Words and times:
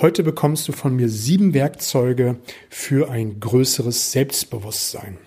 Heute 0.00 0.22
bekommst 0.22 0.66
du 0.66 0.72
von 0.72 0.96
mir 0.96 1.10
sieben 1.10 1.52
Werkzeuge 1.52 2.36
für 2.70 3.10
ein 3.10 3.38
größeres 3.38 4.12
Selbstbewusstsein. 4.12 5.18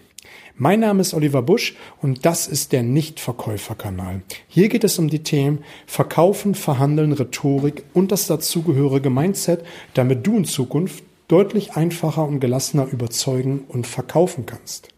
Mein 0.55 0.79
Name 0.79 1.01
ist 1.01 1.13
Oliver 1.13 1.43
Busch 1.43 1.75
und 2.01 2.25
das 2.25 2.47
ist 2.47 2.71
der 2.71 2.81
Nichtverkäuferkanal. 2.81 4.23
Hier 4.47 4.69
geht 4.69 4.83
es 4.83 4.97
um 4.97 5.09
die 5.11 5.21
Themen 5.21 5.63
Verkaufen, 5.85 6.55
Verhandeln, 6.55 7.11
Rhetorik 7.11 7.83
und 7.93 8.11
das 8.11 8.25
dazugehörige 8.25 9.11
Mindset, 9.11 9.63
damit 9.93 10.25
du 10.25 10.37
in 10.37 10.45
Zukunft 10.45 11.03
deutlich 11.27 11.73
einfacher 11.73 12.25
und 12.25 12.39
gelassener 12.39 12.87
überzeugen 12.91 13.65
und 13.67 13.85
verkaufen 13.85 14.47
kannst. 14.47 14.92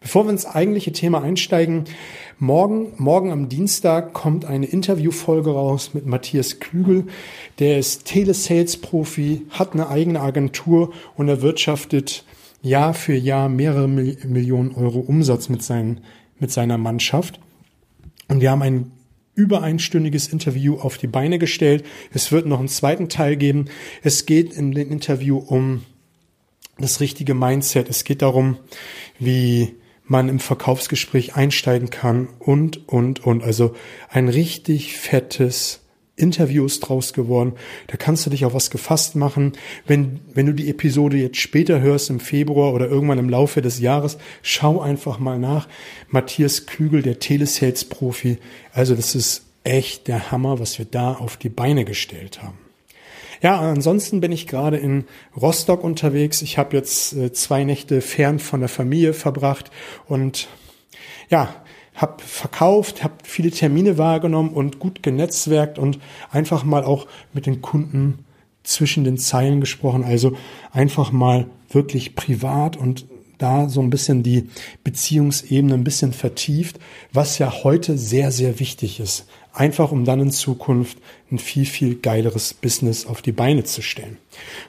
Bevor 0.00 0.24
wir 0.26 0.30
ins 0.30 0.46
eigentliche 0.46 0.92
Thema 0.92 1.22
einsteigen, 1.22 1.84
morgen, 2.38 2.92
morgen 2.98 3.32
am 3.32 3.48
Dienstag 3.48 4.12
kommt 4.12 4.44
eine 4.44 4.66
Interviewfolge 4.66 5.50
raus 5.50 5.92
mit 5.92 6.06
Matthias 6.06 6.60
Klügel. 6.60 7.06
Der 7.58 7.78
ist 7.78 8.04
Telesales-Profi, 8.04 9.42
hat 9.50 9.72
eine 9.72 9.88
eigene 9.88 10.20
Agentur 10.20 10.92
und 11.16 11.28
erwirtschaftet 11.28 12.24
Jahr 12.62 12.94
für 12.94 13.14
Jahr 13.14 13.48
mehrere 13.48 13.88
Millionen 13.88 14.74
Euro 14.74 15.00
Umsatz 15.00 15.48
mit, 15.48 15.62
seinen, 15.62 16.00
mit 16.38 16.52
seiner 16.52 16.78
Mannschaft. 16.78 17.40
Und 18.28 18.40
wir 18.40 18.50
haben 18.50 18.62
ein 18.62 18.92
über 19.34 19.62
einstündiges 19.62 20.28
Interview 20.28 20.76
auf 20.78 20.98
die 20.98 21.06
Beine 21.06 21.38
gestellt. 21.38 21.84
Es 22.12 22.32
wird 22.32 22.46
noch 22.46 22.58
einen 22.58 22.68
zweiten 22.68 23.08
Teil 23.08 23.36
geben. 23.36 23.66
Es 24.02 24.26
geht 24.26 24.52
in 24.52 24.72
dem 24.72 24.90
Interview 24.90 25.38
um 25.38 25.82
das 26.78 27.00
richtige 27.00 27.34
Mindset. 27.34 27.88
Es 27.88 28.04
geht 28.04 28.22
darum, 28.22 28.58
wie 29.18 29.74
man 30.08 30.28
im 30.28 30.40
Verkaufsgespräch 30.40 31.36
einsteigen 31.36 31.90
kann 31.90 32.28
und, 32.38 32.88
und, 32.88 33.24
und. 33.24 33.44
Also 33.44 33.74
ein 34.08 34.28
richtig 34.28 34.96
fettes 34.96 35.80
Interview 36.16 36.66
ist 36.66 36.80
draus 36.80 37.12
geworden. 37.12 37.52
Da 37.86 37.96
kannst 37.96 38.26
du 38.26 38.30
dich 38.30 38.44
auf 38.44 38.54
was 38.54 38.70
gefasst 38.70 39.14
machen. 39.14 39.52
Wenn, 39.86 40.20
wenn 40.34 40.46
du 40.46 40.52
die 40.52 40.68
Episode 40.68 41.16
jetzt 41.16 41.38
später 41.38 41.80
hörst, 41.80 42.10
im 42.10 42.20
Februar 42.20 42.74
oder 42.74 42.88
irgendwann 42.88 43.18
im 43.18 43.28
Laufe 43.28 43.62
des 43.62 43.78
Jahres, 43.78 44.18
schau 44.42 44.80
einfach 44.80 45.18
mal 45.18 45.38
nach. 45.38 45.68
Matthias 46.08 46.66
Klügel, 46.66 47.02
der 47.02 47.20
Telesales-Profi. 47.20 48.38
Also 48.72 48.94
das 48.94 49.14
ist 49.14 49.44
echt 49.62 50.08
der 50.08 50.30
Hammer, 50.30 50.58
was 50.58 50.78
wir 50.78 50.86
da 50.86 51.12
auf 51.12 51.36
die 51.36 51.50
Beine 51.50 51.84
gestellt 51.84 52.42
haben. 52.42 52.67
Ja, 53.40 53.60
ansonsten 53.60 54.20
bin 54.20 54.32
ich 54.32 54.46
gerade 54.46 54.76
in 54.76 55.04
Rostock 55.40 55.84
unterwegs. 55.84 56.42
Ich 56.42 56.58
habe 56.58 56.76
jetzt 56.76 57.12
äh, 57.14 57.32
zwei 57.32 57.64
Nächte 57.64 58.00
fern 58.00 58.38
von 58.38 58.60
der 58.60 58.68
Familie 58.68 59.12
verbracht 59.12 59.70
und 60.06 60.48
ja, 61.30 61.54
habe 61.94 62.22
verkauft, 62.22 63.02
habe 63.02 63.14
viele 63.24 63.50
Termine 63.50 63.98
wahrgenommen 63.98 64.50
und 64.50 64.78
gut 64.78 65.02
genetzwerkt 65.02 65.78
und 65.78 65.98
einfach 66.30 66.64
mal 66.64 66.84
auch 66.84 67.06
mit 67.32 67.46
den 67.46 67.60
Kunden 67.60 68.24
zwischen 68.62 69.04
den 69.04 69.18
Zeilen 69.18 69.60
gesprochen. 69.60 70.04
Also 70.04 70.36
einfach 70.70 71.10
mal 71.10 71.46
wirklich 71.70 72.14
privat 72.14 72.76
und 72.76 73.06
da 73.38 73.68
so 73.68 73.80
ein 73.80 73.90
bisschen 73.90 74.22
die 74.22 74.48
Beziehungsebene 74.84 75.74
ein 75.74 75.84
bisschen 75.84 76.12
vertieft, 76.12 76.78
was 77.12 77.38
ja 77.38 77.64
heute 77.64 77.96
sehr, 77.96 78.30
sehr 78.30 78.60
wichtig 78.60 79.00
ist. 79.00 79.26
Einfach 79.52 79.90
um 79.90 80.04
dann 80.04 80.20
in 80.20 80.30
Zukunft 80.30 80.98
ein 81.32 81.38
viel, 81.38 81.64
viel 81.64 81.96
geileres 81.96 82.54
Business 82.54 83.06
auf 83.06 83.22
die 83.22 83.32
Beine 83.32 83.64
zu 83.64 83.82
stellen. 83.82 84.18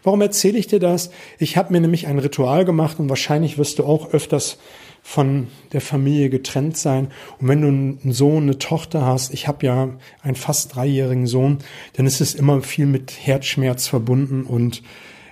Warum 0.03 0.21
erzähle 0.21 0.57
ich 0.57 0.67
dir 0.67 0.79
das? 0.79 1.11
Ich 1.37 1.57
habe 1.57 1.73
mir 1.73 1.81
nämlich 1.81 2.07
ein 2.07 2.19
Ritual 2.19 2.65
gemacht 2.65 2.99
und 2.99 3.09
wahrscheinlich 3.09 3.57
wirst 3.57 3.79
du 3.79 3.85
auch 3.85 4.13
öfters 4.13 4.57
von 5.01 5.47
der 5.71 5.81
Familie 5.81 6.29
getrennt 6.29 6.77
sein. 6.77 7.09
Und 7.39 7.47
wenn 7.47 7.61
du 7.61 7.67
einen 7.67 8.11
Sohn, 8.11 8.43
eine 8.43 8.57
Tochter 8.57 9.05
hast, 9.05 9.33
ich 9.33 9.47
habe 9.47 9.65
ja 9.65 9.89
einen 10.21 10.35
fast 10.35 10.75
dreijährigen 10.75 11.27
Sohn, 11.27 11.59
dann 11.93 12.05
ist 12.05 12.21
es 12.21 12.35
immer 12.35 12.61
viel 12.61 12.85
mit 12.85 13.11
Herzschmerz 13.11 13.87
verbunden 13.87 14.43
und 14.43 14.83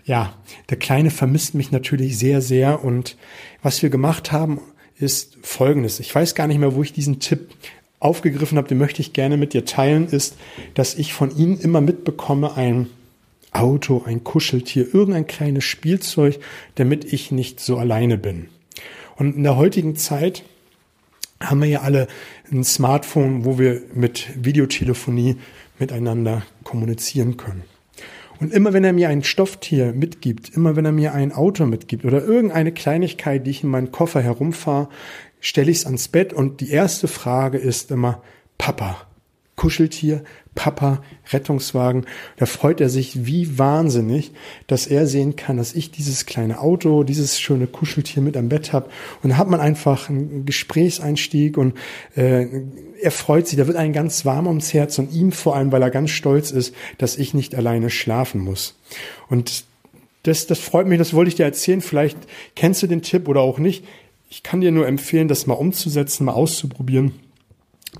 ja, 0.08 0.34
der 0.70 0.78
Kleine 0.78 1.12
vermisst 1.12 1.54
mich 1.54 1.72
natürlich 1.72 2.18
sehr, 2.18 2.42
sehr. 2.42 2.84
Und 2.84 3.18
was 3.62 3.84
wir 3.84 3.90
gemacht 3.90 4.32
haben, 4.32 4.62
ist 4.98 5.38
Folgendes. 5.44 6.00
Ich 6.00 6.16
weiß 6.16 6.34
gar 6.34 6.48
nicht 6.48 6.60
mehr, 6.60 6.74
wo 6.74 6.82
ich 6.82 6.94
diesen 6.94 7.20
Tipp 7.20 7.50
aufgegriffen 8.00 8.58
habe, 8.58 8.70
den 8.70 8.78
möchte 8.78 9.02
ich 9.02 9.14
gerne 9.14 9.38
mit 9.38 9.54
dir 9.54 9.66
teilen, 9.66 10.08
ist, 10.08 10.38
dass 10.76 10.96
ich 10.96 11.14
von 11.14 11.36
ihm 11.36 11.60
immer 11.62 11.82
mitbekomme 11.82 12.56
ein 12.56 12.88
Auto, 13.52 14.04
ein 14.06 14.24
Kuscheltier, 14.24 14.94
irgendein 14.94 15.28
kleines 15.28 15.66
Spielzeug, 15.66 16.40
damit 16.76 17.12
ich 17.12 17.32
nicht 17.32 17.60
so 17.60 17.78
alleine 17.78 18.18
bin. 18.18 18.48
Und 19.18 19.36
in 19.36 19.44
der 19.44 19.58
heutigen 19.58 19.96
Zeit 19.96 20.44
haben 21.42 21.62
wir 21.62 21.70
ja 21.70 21.82
alle 21.82 22.08
ein 22.50 22.64
Smartphone, 22.64 23.44
wo 23.44 23.60
wir 23.60 23.82
mit 23.94 24.30
Videotelefonie 24.36 25.36
miteinander 25.80 26.44
kommunizieren 26.64 27.36
können. 27.36 27.64
Und 28.40 28.54
immer 28.54 28.74
wenn 28.74 28.84
er 28.84 28.94
mir 28.94 29.10
ein 29.10 29.24
Stofftier 29.24 29.94
mitgibt, 29.94 30.56
immer 30.56 30.76
wenn 30.76 30.86
er 30.86 30.92
mir 30.92 31.14
ein 31.14 31.32
Auto 31.32 31.66
mitgibt 31.66 32.06
oder 32.06 32.24
irgendeine 32.24 32.72
Kleinigkeit, 32.72 33.46
die 33.46 33.52
ich 33.52 33.64
in 33.64 33.70
meinen 33.70 33.92
Koffer 33.92 34.22
herumfahre, 34.22 34.90
stelle 35.40 35.72
ich 35.72 35.78
es 35.78 35.86
ans 35.86 36.08
Bett. 36.08 36.34
Und 36.34 36.62
die 36.62 36.70
erste 36.70 37.08
Frage 37.08 37.58
ist 37.58 37.92
immer, 37.92 38.22
Papa, 38.58 39.08
Kuscheltier, 39.56 40.24
Papa, 40.58 41.04
Rettungswagen. 41.32 42.08
Da 42.38 42.48
freut 42.48 42.82
er 42.82 42.90
sich 42.90 43.28
wie 43.28 43.60
wahnsinnig, 43.60 44.32
dass 44.66 44.88
er 44.88 45.06
sehen 45.06 45.36
kann, 45.36 45.58
dass 45.58 45.76
ich 45.76 45.92
dieses 45.92 46.26
kleine 46.26 46.60
Auto, 46.60 47.04
dieses 47.04 47.40
schöne 47.40 47.68
Kuscheltier 47.68 48.24
mit 48.24 48.36
am 48.36 48.50
Bett 48.50 48.74
habe. 48.74 48.90
Und 49.22 49.30
da 49.30 49.38
hat 49.38 49.50
man 49.50 49.60
einfach 49.60 50.10
einen 50.10 50.48
Gesprächseinstieg 50.48 51.60
und 51.60 51.78
äh, 52.16 52.48
er 53.00 53.12
freut 53.12 53.48
sich, 53.48 53.60
da 53.60 53.68
wird 53.68 53.78
einem 53.78 53.94
ganz 53.94 54.26
warm 54.26 54.48
ums 54.48 54.74
Herz 54.74 54.98
und 54.98 55.14
ihm 55.14 55.32
vor 55.32 55.56
allem, 55.56 55.72
weil 55.72 55.84
er 55.84 55.92
ganz 55.92 56.10
stolz 56.10 56.50
ist, 56.50 56.74
dass 56.98 57.18
ich 57.18 57.36
nicht 57.36 57.54
alleine 57.54 57.92
schlafen 57.92 58.42
muss. 58.42 58.80
Und 59.30 59.64
das, 60.24 60.48
das 60.48 60.58
freut 60.58 60.88
mich, 60.88 60.98
das 60.98 61.14
wollte 61.14 61.30
ich 61.30 61.36
dir 61.36 61.46
erzählen. 61.46 61.82
Vielleicht 61.82 62.18
kennst 62.56 62.82
du 62.82 62.88
den 62.88 63.04
Tipp 63.04 63.28
oder 63.28 63.42
auch 63.42 63.60
nicht. 63.60 63.86
Ich 64.32 64.42
kann 64.42 64.62
dir 64.62 64.72
nur 64.72 64.88
empfehlen, 64.88 65.28
das 65.28 65.46
mal 65.46 65.54
umzusetzen, 65.54 66.26
mal 66.26 66.34
auszuprobieren. 66.34 67.14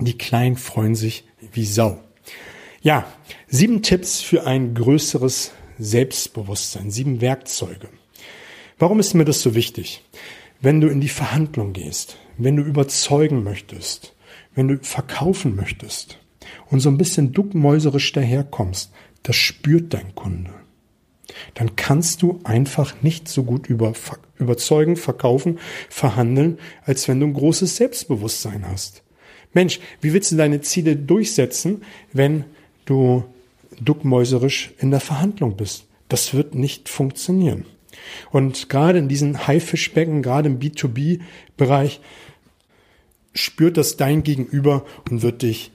Die 0.00 0.18
Kleinen 0.18 0.56
freuen 0.56 0.96
sich 0.96 1.22
wie 1.52 1.64
Sau. 1.64 2.00
Ja, 2.80 3.06
sieben 3.48 3.82
Tipps 3.82 4.20
für 4.20 4.46
ein 4.46 4.74
größeres 4.74 5.52
Selbstbewusstsein, 5.78 6.90
sieben 6.90 7.20
Werkzeuge. 7.20 7.88
Warum 8.78 9.00
ist 9.00 9.14
mir 9.14 9.24
das 9.24 9.42
so 9.42 9.54
wichtig? 9.54 10.04
Wenn 10.60 10.80
du 10.80 10.88
in 10.88 11.00
die 11.00 11.08
Verhandlung 11.08 11.72
gehst, 11.72 12.16
wenn 12.36 12.56
du 12.56 12.62
überzeugen 12.62 13.42
möchtest, 13.42 14.14
wenn 14.54 14.68
du 14.68 14.78
verkaufen 14.80 15.56
möchtest 15.56 16.18
und 16.70 16.80
so 16.80 16.88
ein 16.88 16.98
bisschen 16.98 17.32
duckmäuserisch 17.32 18.12
daherkommst, 18.12 18.92
das 19.22 19.36
spürt 19.36 19.94
dein 19.94 20.14
Kunde. 20.14 20.52
Dann 21.54 21.76
kannst 21.76 22.22
du 22.22 22.40
einfach 22.44 23.02
nicht 23.02 23.28
so 23.28 23.44
gut 23.44 23.68
über, 23.68 23.92
überzeugen, 24.38 24.96
verkaufen, 24.96 25.58
verhandeln, 25.88 26.58
als 26.84 27.06
wenn 27.08 27.20
du 27.20 27.26
ein 27.26 27.34
großes 27.34 27.76
Selbstbewusstsein 27.76 28.66
hast. 28.66 29.02
Mensch, 29.52 29.80
wie 30.00 30.12
willst 30.12 30.32
du 30.32 30.36
deine 30.36 30.60
Ziele 30.60 30.96
durchsetzen, 30.96 31.82
wenn 32.12 32.44
du 32.84 33.24
duckmäuserisch 33.80 34.72
in 34.78 34.90
der 34.90 35.00
Verhandlung 35.00 35.56
bist? 35.56 35.86
Das 36.08 36.34
wird 36.34 36.54
nicht 36.54 36.88
funktionieren. 36.88 37.64
Und 38.30 38.68
gerade 38.68 38.98
in 38.98 39.08
diesen 39.08 39.46
Haifischbecken, 39.46 40.22
gerade 40.22 40.48
im 40.48 40.58
B2B-Bereich, 40.58 42.00
spürt 43.34 43.76
das 43.76 43.96
dein 43.96 44.22
Gegenüber 44.22 44.84
und 45.10 45.22
wird 45.22 45.42
dich 45.42 45.70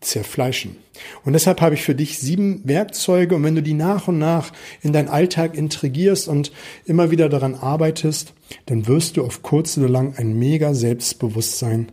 zerfleischen. 0.00 0.76
Und 1.24 1.32
deshalb 1.32 1.60
habe 1.60 1.74
ich 1.74 1.82
für 1.82 1.94
dich 1.94 2.18
sieben 2.18 2.60
Werkzeuge 2.64 3.34
und 3.34 3.42
wenn 3.42 3.54
du 3.54 3.62
die 3.62 3.74
nach 3.74 4.08
und 4.08 4.18
nach 4.18 4.52
in 4.82 4.92
deinen 4.92 5.08
Alltag 5.08 5.56
integrierst 5.56 6.28
und 6.28 6.52
immer 6.84 7.10
wieder 7.10 7.28
daran 7.28 7.54
arbeitest, 7.54 8.34
dann 8.66 8.86
wirst 8.86 9.16
du 9.16 9.24
auf 9.24 9.42
kurz 9.42 9.76
oder 9.78 9.88
lang 9.88 10.14
ein 10.16 10.38
mega 10.38 10.74
Selbstbewusstsein 10.74 11.88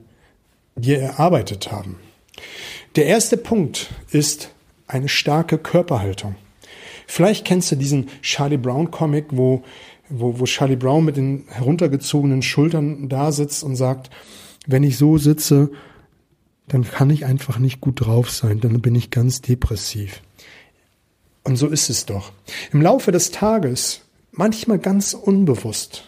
dir 0.75 0.99
erarbeitet 0.99 1.71
haben. 1.71 1.97
Der 2.95 3.05
erste 3.05 3.37
Punkt 3.37 3.89
ist 4.11 4.51
eine 4.87 5.09
starke 5.09 5.57
Körperhaltung. 5.57 6.35
Vielleicht 7.07 7.45
kennst 7.45 7.71
du 7.71 7.75
diesen 7.75 8.09
Charlie 8.21 8.57
Brown 8.57 8.91
Comic, 8.91 9.27
wo, 9.31 9.63
wo, 10.09 10.39
wo 10.39 10.45
Charlie 10.45 10.75
Brown 10.75 11.05
mit 11.05 11.17
den 11.17 11.45
heruntergezogenen 11.47 12.41
Schultern 12.41 13.09
da 13.09 13.31
sitzt 13.31 13.63
und 13.63 13.75
sagt, 13.75 14.09
wenn 14.67 14.83
ich 14.83 14.97
so 14.97 15.17
sitze, 15.17 15.71
dann 16.67 16.83
kann 16.83 17.09
ich 17.09 17.25
einfach 17.25 17.59
nicht 17.59 17.81
gut 17.81 18.05
drauf 18.05 18.29
sein, 18.29 18.59
dann 18.61 18.81
bin 18.81 18.95
ich 18.95 19.09
ganz 19.09 19.41
depressiv. 19.41 20.21
Und 21.43 21.57
so 21.57 21.67
ist 21.67 21.89
es 21.89 22.05
doch. 22.05 22.31
Im 22.71 22.81
Laufe 22.81 23.11
des 23.11 23.31
Tages, 23.31 24.01
manchmal 24.31 24.79
ganz 24.79 25.13
unbewusst, 25.13 26.05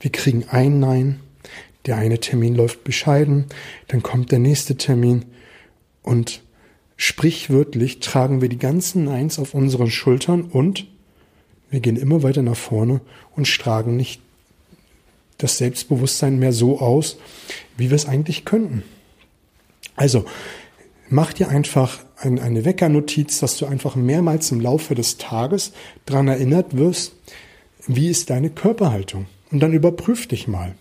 wir 0.00 0.12
kriegen 0.12 0.44
ein 0.48 0.78
Nein, 0.78 1.20
der 1.86 1.96
eine 1.96 2.20
Termin 2.20 2.54
läuft 2.54 2.84
bescheiden, 2.84 3.46
dann 3.88 4.02
kommt 4.02 4.32
der 4.32 4.38
nächste 4.38 4.76
Termin 4.76 5.24
und 6.02 6.42
sprichwörtlich 6.96 8.00
tragen 8.00 8.40
wir 8.40 8.48
die 8.48 8.58
ganzen 8.58 9.04
Neins 9.04 9.38
auf 9.38 9.54
unseren 9.54 9.90
Schultern 9.90 10.42
und 10.42 10.86
wir 11.70 11.80
gehen 11.80 11.96
immer 11.96 12.22
weiter 12.22 12.42
nach 12.42 12.56
vorne 12.56 13.00
und 13.36 13.46
stragen 13.46 13.96
nicht 13.96 14.20
das 15.38 15.58
Selbstbewusstsein 15.58 16.38
mehr 16.38 16.52
so 16.52 16.80
aus, 16.80 17.18
wie 17.76 17.90
wir 17.90 17.94
es 17.96 18.06
eigentlich 18.06 18.44
könnten. 18.44 18.82
Also, 19.94 20.24
mach 21.08 21.32
dir 21.32 21.48
einfach 21.48 22.00
ein, 22.16 22.38
eine 22.38 22.64
Weckernotiz, 22.64 23.38
dass 23.38 23.56
du 23.58 23.66
einfach 23.66 23.94
mehrmals 23.94 24.50
im 24.50 24.60
Laufe 24.60 24.94
des 24.94 25.18
Tages 25.18 25.72
dran 26.06 26.28
erinnert 26.28 26.76
wirst, 26.76 27.14
wie 27.86 28.08
ist 28.08 28.30
deine 28.30 28.50
Körperhaltung? 28.50 29.26
Und 29.50 29.60
dann 29.60 29.72
überprüf 29.72 30.26
dich 30.26 30.48
mal. 30.48 30.74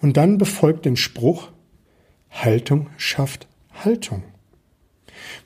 Und 0.00 0.16
dann 0.16 0.38
befolgt 0.38 0.84
den 0.84 0.96
Spruch, 0.96 1.48
Haltung 2.30 2.88
schafft 2.96 3.46
Haltung. 3.72 4.22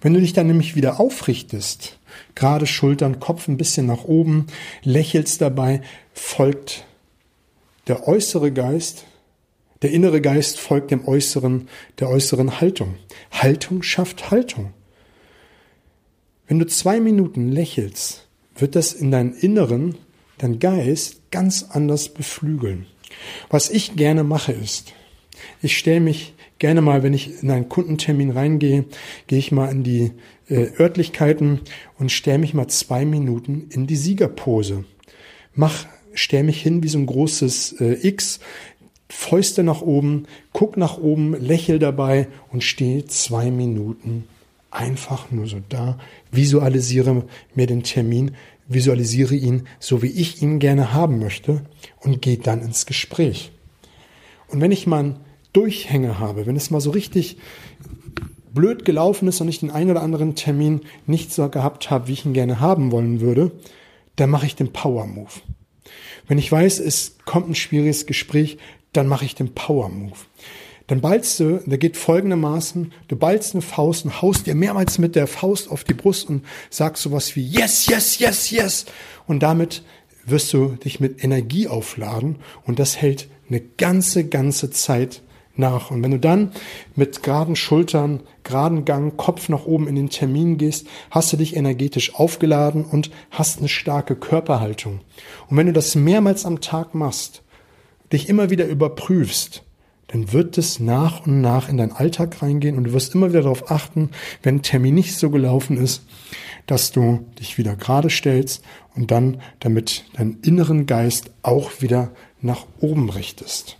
Wenn 0.00 0.14
du 0.14 0.20
dich 0.20 0.32
dann 0.32 0.46
nämlich 0.46 0.76
wieder 0.76 1.00
aufrichtest, 1.00 1.99
gerade 2.34 2.67
Schultern, 2.67 3.20
Kopf 3.20 3.49
ein 3.49 3.56
bisschen 3.56 3.87
nach 3.87 4.05
oben, 4.05 4.46
lächelst 4.82 5.40
dabei, 5.40 5.82
folgt 6.12 6.84
der 7.88 8.08
äußere 8.08 8.52
Geist, 8.52 9.05
der 9.82 9.90
innere 9.90 10.20
Geist 10.20 10.58
folgt 10.58 10.90
dem 10.90 11.06
äußeren, 11.06 11.69
der 11.99 12.08
äußeren 12.08 12.61
Haltung. 12.61 12.96
Haltung 13.31 13.82
schafft 13.82 14.31
Haltung. 14.31 14.72
Wenn 16.46 16.58
du 16.58 16.67
zwei 16.67 17.00
Minuten 17.00 17.50
lächelst, 17.50 18.26
wird 18.56 18.75
das 18.75 18.93
in 18.94 19.11
deinen 19.11 19.34
Inneren, 19.34 19.96
dein 20.38 20.58
Geist 20.58 21.31
ganz 21.31 21.67
anders 21.70 22.08
beflügeln. 22.08 22.87
Was 23.51 23.71
ich 23.71 23.97
gerne 23.97 24.25
mache 24.25 24.53
ist, 24.53 24.93
ich 25.63 25.77
stelle 25.77 26.01
mich 26.01 26.35
gerne 26.59 26.81
mal, 26.81 27.03
wenn 27.03 27.15
ich 27.15 27.43
in 27.43 27.51
einen 27.51 27.69
Kundentermin 27.69 28.31
reingehe, 28.31 28.85
gehe 29.27 29.39
ich 29.39 29.53
mal 29.53 29.71
in 29.71 29.83
die 29.83 30.13
äh, 30.49 30.69
Örtlichkeiten 30.79 31.61
und 31.99 32.13
stelle 32.13 32.39
mich 32.39 32.55
mal 32.55 32.69
zwei 32.69 33.05
Minuten 33.05 33.69
in 33.71 33.87
die 33.87 33.97
Siegerpose. 33.97 34.85
Mach, 35.55 35.87
stell 36.15 36.43
mich 36.43 36.63
hin 36.63 36.83
wie 36.83 36.89
so 36.89 36.99
ein 36.99 37.07
großes 37.07 37.81
äh, 37.81 38.07
X, 38.07 38.41
Fäuste 39.09 39.63
nach 39.63 39.83
oben, 39.83 40.27
guck 40.53 40.77
nach 40.77 40.99
oben, 40.99 41.41
lächel 41.41 41.79
dabei 41.79 42.27
und 42.51 42.65
stehe 42.65 43.07
zwei 43.07 43.51
Minuten 43.51 44.25
einfach 44.71 45.31
nur 45.31 45.47
so 45.47 45.59
da, 45.69 45.99
visualisiere 46.33 47.25
mir 47.55 47.67
den 47.67 47.83
Termin, 47.83 48.33
visualisiere 48.69 49.35
ihn 49.35 49.67
so, 49.79 50.03
wie 50.03 50.11
ich 50.11 50.43
ihn 50.43 50.59
gerne 50.59 50.93
haben 50.93 51.19
möchte 51.19 51.63
und 52.01 52.23
gehe 52.23 52.39
dann 52.39 52.63
ins 52.63 52.87
Gespräch. 52.87 53.53
Und 54.49 54.61
wenn 54.61 54.73
ich 54.73 54.87
mal 54.87 55.01
einen 55.01 55.21
Durchhänger 55.53 56.19
habe, 56.19 56.47
wenn 56.47 56.57
es 56.57 56.71
mal 56.71 56.81
so 56.81 56.91
richtig 56.91 57.39
blöd 58.53 58.85
gelaufen 58.85 59.29
ist 59.29 59.41
und 59.41 59.49
ich 59.49 59.61
den 59.61 59.71
einen 59.71 59.91
oder 59.91 60.03
anderen 60.03 60.35
Termin 60.35 60.81
nicht 61.07 61.33
so 61.33 61.49
gehabt 61.49 61.91
habe, 61.91 62.09
wie 62.09 62.13
ich 62.13 62.25
ihn 62.25 62.33
gerne 62.33 62.61
haben 62.61 62.91
wollen 62.91 63.21
würde, 63.21 63.53
dann 64.17 64.31
mache 64.31 64.47
ich 64.47 64.57
den 64.57 64.73
Power 64.73 65.07
Move. 65.07 65.31
Wenn 66.27 66.39
ich 66.39 66.51
weiß, 66.51 66.81
es 66.81 67.19
kommt 67.25 67.49
ein 67.49 67.55
schwieriges 67.55 68.07
Gespräch, 68.07 68.59
dann 68.93 69.07
mache 69.07 69.25
ich 69.25 69.35
den 69.35 69.55
Power 69.55 69.89
Move. 69.89 70.17
Dann 70.87 71.00
ballst 71.00 71.41
du, 71.41 71.61
der 71.67 71.79
geht 71.79 71.97
folgendermaßen, 71.97 72.93
du 73.09 73.17
ballst 73.17 73.55
eine 73.55 73.62
Faust 73.62 74.05
und 74.05 74.23
haust 74.23 74.47
dir 74.47 74.55
mehrmals 74.55 74.99
mit 74.99 75.17
der 75.17 75.27
Faust 75.27 75.71
auf 75.71 75.83
die 75.83 75.94
Brust 75.94 76.29
und 76.29 76.44
sagst 76.71 77.03
sowas 77.03 77.35
wie 77.35 77.44
Yes, 77.44 77.87
yes, 77.87 78.19
yes, 78.19 78.50
yes. 78.50 78.87
Und 79.27 79.43
damit 79.43 79.83
wirst 80.25 80.53
du 80.53 80.77
dich 80.77 81.00
mit 81.00 81.23
Energie 81.25 81.67
aufladen 81.69 82.37
und 82.65 82.79
das 82.79 82.97
hält 82.97 83.29
eine 83.49 83.61
ganze, 83.61 84.29
ganze 84.29 84.71
Zeit 84.71 85.23
nach. 85.56 85.91
Und 85.91 86.03
wenn 86.03 86.11
du 86.11 86.19
dann 86.19 86.53
mit 86.94 87.23
geraden 87.23 87.56
Schultern, 87.56 88.21
geraden 88.44 88.85
Gang, 88.85 89.17
Kopf 89.17 89.49
nach 89.49 89.67
oben 89.67 89.89
in 89.89 89.94
den 89.94 90.11
Termin 90.11 90.59
gehst, 90.59 90.87
hast 91.11 91.32
du 91.32 91.37
dich 91.37 91.56
energetisch 91.56 92.15
aufgeladen 92.15 92.85
und 92.85 93.11
hast 93.31 93.59
eine 93.59 93.69
starke 93.69 94.17
Körperhaltung. 94.17 95.00
Und 95.49 95.56
wenn 95.56 95.67
du 95.67 95.73
das 95.73 95.94
mehrmals 95.94 96.44
am 96.44 96.61
Tag 96.61 96.94
machst, 96.94 97.43
dich 98.12 98.29
immer 98.29 98.50
wieder 98.50 98.67
überprüfst, 98.67 99.62
dann 100.08 100.32
wird 100.32 100.56
es 100.56 100.79
nach 100.79 101.26
und 101.26 101.41
nach 101.41 101.69
in 101.69 101.76
deinen 101.76 101.93
Alltag 101.93 102.41
reingehen 102.43 102.76
und 102.76 102.85
du 102.85 102.93
wirst 102.93 103.14
immer 103.14 103.31
wieder 103.31 103.43
darauf 103.43 103.70
achten, 103.70 104.11
wenn 104.43 104.56
ein 104.56 104.62
Termin 104.62 104.94
nicht 104.94 105.17
so 105.17 105.31
gelaufen 105.31 105.76
ist, 105.76 106.05
dass 106.67 106.93
du 106.93 107.26
dich 107.41 107.58
wieder 107.58 107.76
gerade 107.76 108.11
stellst 108.11 108.62
und 108.94 109.11
dann 109.11 109.41
damit 109.61 110.05
deinen 110.14 110.41
inneren 110.43 110.87
Geist 110.87 111.31
auch 111.43 111.81
wieder 111.81 112.12
nach 112.41 112.67
oben 112.81 113.11
richtest. 113.11 113.79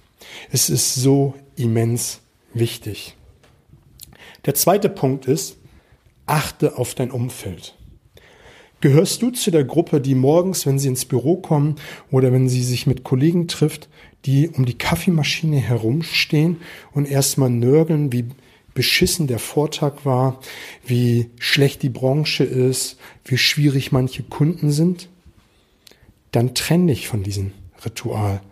Es 0.50 0.69
ist 0.69 0.94
so 0.94 1.34
immens 1.56 2.20
wichtig. 2.52 3.17
Der 4.44 4.55
zweite 4.55 4.88
Punkt 4.88 5.26
ist, 5.26 5.56
achte 6.26 6.76
auf 6.76 6.94
dein 6.94 7.11
Umfeld. 7.11 7.75
Gehörst 8.81 9.23
du 9.23 9.31
zu 9.31 9.50
der 9.50 9.64
Gruppe, 9.64 10.00
die 10.00 10.14
morgens, 10.14 10.67
wenn 10.67 10.78
sie 10.78 10.88
ins 10.88 11.06
Büro 11.06 11.37
kommen 11.37 11.76
oder 12.11 12.32
wenn 12.32 12.49
sie 12.49 12.62
sich 12.62 12.87
mit 12.87 13.05
Kollegen 13.05 13.49
trifft, 13.49 13.88
die 14.26 14.49
um 14.49 14.67
die 14.67 14.76
Kaffeemaschine 14.76 15.58
herumstehen 15.58 16.58
und 16.93 17.08
erstmal 17.08 17.50
nörgeln, 17.50 18.12
wie 18.12 18.26
beschissen 18.75 19.26
der 19.26 19.38
Vortag 19.38 20.05
war, 20.05 20.40
wie 20.84 21.31
schlecht 21.38 21.82
die 21.82 21.88
Branche 21.88 22.44
ist, 22.44 22.99
wie 23.25 23.38
schwierig 23.38 23.90
manche 23.90 24.23
Kunden 24.23 24.70
sind? 24.70 25.08
Dann 26.31 26.55
trenn 26.55 26.87
dich 26.87 27.08
von 27.08 27.23
diesem 27.23 27.52
Ritual. 27.84 28.43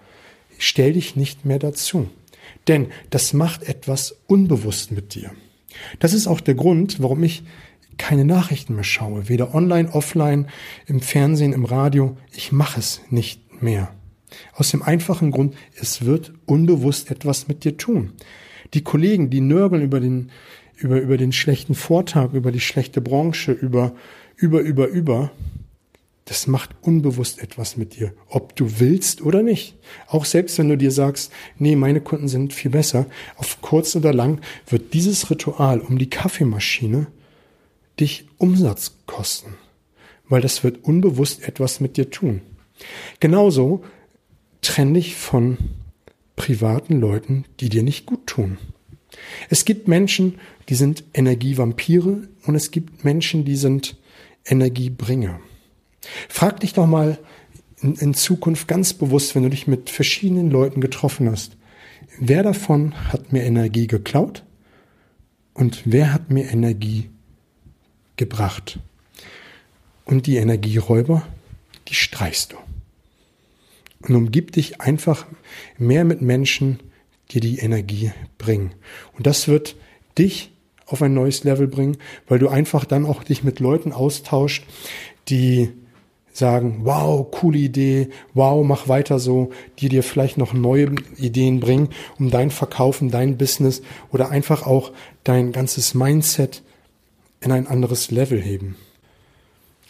Stell 0.59 0.95
dich 0.95 1.17
nicht 1.17 1.45
mehr 1.45 1.59
dazu. 1.59 2.09
Denn 2.67 2.87
das 3.11 3.35
macht 3.35 3.65
etwas 3.65 4.17
unbewusst 4.27 4.93
mit 4.93 5.15
dir. 5.15 5.31
Das 5.99 6.15
ist 6.15 6.27
auch 6.27 6.41
der 6.41 6.55
Grund, 6.55 7.03
warum 7.03 7.23
ich 7.23 7.43
keine 7.97 8.25
Nachrichten 8.25 8.75
mehr 8.75 8.85
schaue, 8.85 9.29
weder 9.29 9.55
online, 9.55 9.91
offline, 9.93 10.49
im 10.87 11.01
Fernsehen, 11.01 11.53
im 11.53 11.65
Radio. 11.65 12.17
Ich 12.33 12.53
mache 12.53 12.81
es 12.81 13.01
nicht 13.11 13.63
mehr. 13.63 13.93
Aus 14.55 14.71
dem 14.71 14.83
einfachen 14.83 15.31
Grund, 15.31 15.55
es 15.81 16.05
wird 16.05 16.33
unbewusst 16.47 17.11
etwas 17.11 17.49
mit 17.49 17.65
dir 17.65 17.77
tun. 17.77 18.13
Die 18.75 18.83
Kollegen, 18.83 19.31
die 19.31 19.41
nörgeln 19.41 19.83
über 19.83 20.01
den, 20.01 20.31
über, 20.77 21.01
über 21.01 21.17
den 21.17 21.33
schlechten 21.33 21.75
Vortag, 21.75 22.33
über 22.33 22.51
die 22.51 22.61
schlechte 22.61 23.01
Branche, 23.01 23.53
über, 23.53 23.93
über, 24.37 24.61
über, 24.61 24.89
über, 24.89 25.31
das 26.25 26.47
macht 26.47 26.71
unbewusst 26.81 27.43
etwas 27.43 27.77
mit 27.77 27.97
dir, 27.97 28.15
ob 28.29 28.57
du 28.57 28.81
willst 28.81 29.21
oder 29.21 29.43
nicht. 29.43 29.77
Auch 30.07 30.25
selbst 30.25 30.59
wenn 30.59 30.71
du 30.71 30.79
dir 30.79 30.91
sagst, 30.91 31.31
nee, 31.59 31.77
meine 31.77 32.01
Kunden 32.01 32.29
sind 32.29 32.55
viel 32.55 32.71
besser, 32.71 33.07
auf 33.37 33.61
kurz 33.61 33.95
oder 33.95 34.15
lang 34.15 34.41
wird 34.67 34.95
dieses 34.95 35.31
Ritual 35.31 35.81
um 35.81 35.99
die 35.99 36.09
Kaffeemaschine 36.09 37.09
dich 38.01 38.27
Umsatz 38.39 38.97
kosten, 39.07 39.55
weil 40.29 40.41
das 40.41 40.65
wird 40.65 40.85
unbewusst 40.85 41.47
etwas 41.47 41.81
mit 41.81 41.97
dir 41.97 42.11
tun. 42.11 42.41
Genauso 43.21 43.85
trenn 44.63 44.95
dich 44.95 45.15
von 45.15 45.59
privaten 46.37 47.01
Leuten, 47.01 47.45
die 47.61 47.69
dir 47.69 47.83
nicht 47.83 48.07
gut 48.07 48.27
tun. 48.27 48.59
Es 49.49 49.65
gibt 49.65 49.87
Menschen, 49.87 50.39
die 50.69 50.75
sind 50.75 51.05
Energievampire 51.15 52.29
und 52.47 52.55
es 52.55 52.71
gibt 52.71 53.05
Menschen, 53.05 53.45
die 53.45 53.57
sind 53.57 53.97
Energiebringer. 54.45 55.41
Frag 56.29 56.61
dich 56.61 56.73
doch 56.73 56.87
mal 56.87 57.19
in, 57.81 57.95
in 57.95 58.15
Zukunft 58.15 58.67
ganz 58.67 58.95
bewusst, 58.95 59.35
wenn 59.35 59.45
du 59.45 59.51
dich 59.51 59.67
mit 59.67 59.91
verschiedenen 59.91 60.51
Leuten 60.51 60.81
getroffen 60.81 61.31
hast, 61.31 61.57
wer 62.19 62.43
davon 62.43 62.95
hat 63.13 63.33
mir 63.33 63.45
Energie 63.45 63.87
geklaut 63.87 64.45
und 65.53 65.83
wer 65.85 66.13
hat 66.13 66.31
mir 66.31 66.51
Energie 66.51 67.11
gebracht? 68.17 68.79
Und 70.05 70.27
die 70.27 70.37
Energieräuber, 70.37 71.27
die 71.89 71.95
streichst 71.95 72.53
du. 72.53 72.57
Und 74.07 74.15
umgib 74.15 74.53
dich 74.53 74.81
einfach 74.81 75.27
mehr 75.79 76.05
mit 76.05 76.21
Menschen, 76.21 76.81
die 77.31 77.41
die 77.41 77.59
Energie 77.59 78.13
bringen. 78.37 78.75
Und 79.15 79.27
das 79.27 79.49
wird 79.49 79.77
dich 80.19 80.53
auf 80.87 81.03
ein 81.03 81.15
neues 81.15 81.45
Level 81.45 81.67
bringen, 81.67 81.97
weil 82.29 82.39
du 82.39 82.49
einfach 82.49 82.85
dann 82.85 83.07
auch 83.07 83.25
dich 83.25 83.43
mit 83.43 83.61
Leuten 83.61 83.93
austauscht, 83.93 84.65
die 85.29 85.71
sagen, 86.33 86.81
wow, 86.83 87.31
coole 87.31 87.59
Idee, 87.59 88.09
wow, 88.35 88.65
mach 88.67 88.89
weiter 88.89 89.19
so, 89.19 89.51
die 89.79 89.89
dir 89.89 90.03
vielleicht 90.03 90.37
noch 90.37 90.53
neue 90.53 90.95
Ideen 91.17 91.61
bringen, 91.61 91.89
um 92.19 92.31
dein 92.31 92.51
Verkaufen, 92.51 93.11
dein 93.11 93.39
Business 93.39 93.83
oder 94.13 94.31
einfach 94.31 94.67
auch 94.67 94.93
dein 95.23 95.53
ganzes 95.53 95.95
Mindset 95.95 96.63
in 97.45 97.53
ein 97.53 97.67
anderes 97.67 98.11
Level 98.11 98.41
heben. 98.41 98.77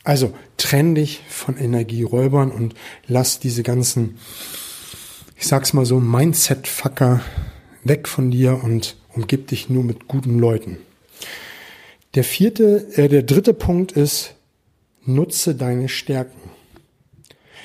Also 0.02 0.34
trenn 0.58 0.94
dich 0.94 1.22
von 1.28 1.56
Energieräubern 1.56 2.50
und 2.50 2.74
lass 3.06 3.38
diese 3.40 3.62
ganzen, 3.62 4.18
ich 5.36 5.46
sag's 5.46 5.72
mal 5.72 5.86
so, 5.86 5.98
Mindset-Fucker 5.98 7.22
weg 7.84 8.06
von 8.06 8.30
dir 8.30 8.62
und 8.62 8.96
umgib 9.14 9.48
dich 9.48 9.70
nur 9.70 9.82
mit 9.82 10.08
guten 10.08 10.38
Leuten. 10.38 10.78
Der 12.14 12.24
vierte, 12.24 12.86
äh, 12.96 13.08
der 13.08 13.22
dritte 13.22 13.54
Punkt 13.54 13.92
ist, 13.92 14.34
nutze 15.04 15.54
deine 15.54 15.88
Stärken. 15.88 16.50